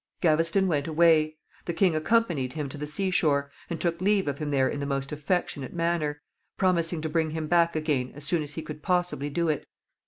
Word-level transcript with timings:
Gaveston 0.19 0.65
went 0.67 0.87
away. 0.87 1.37
The 1.65 1.75
king 1.75 1.95
accompanied 1.95 2.53
him 2.53 2.67
to 2.69 2.77
the 2.79 2.87
sea 2.87 3.11
shore, 3.11 3.51
and 3.69 3.79
took 3.79 4.01
leave 4.01 4.27
of 4.27 4.39
him 4.39 4.49
there 4.49 4.67
in 4.67 4.79
the 4.79 4.87
most 4.87 5.11
affectionate 5.11 5.75
manner, 5.75 6.23
promising 6.57 7.01
to 7.01 7.07
bring 7.09 7.29
him 7.29 7.45
back 7.45 7.75
again 7.75 8.11
as 8.15 8.23
soon 8.23 8.41
as 8.41 8.55
he 8.55 8.63
could 8.63 8.81
possibly 8.81 9.29
do 9.29 9.47
it. 9.47 9.63